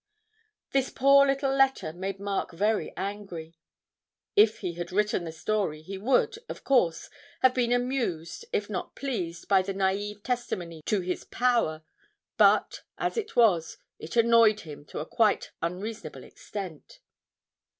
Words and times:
This 0.71 0.89
poor 0.89 1.27
little 1.27 1.53
letter 1.55 1.93
made 1.93 2.19
Mark 2.19 2.53
very 2.53 2.91
angry; 2.97 3.59
if 4.35 4.61
he 4.61 4.73
had 4.73 4.91
written 4.91 5.25
the 5.25 5.31
story 5.31 5.83
he 5.83 5.99
would, 5.99 6.39
of 6.49 6.63
course, 6.63 7.07
have 7.43 7.53
been 7.53 7.71
amused 7.71 8.43
if 8.51 8.67
not 8.67 8.95
pleased 8.95 9.47
by 9.47 9.61
the 9.61 9.75
naïve 9.75 10.23
testimony 10.23 10.81
to 10.87 11.01
his 11.01 11.23
power; 11.25 11.83
but, 12.35 12.81
as 12.97 13.15
it 13.15 13.35
was, 13.35 13.77
it 13.99 14.15
annoyed 14.15 14.61
him 14.61 14.85
to 14.85 14.97
a 14.97 15.05
quite 15.05 15.51
unreasonable 15.61 16.23
extent. 16.23 16.99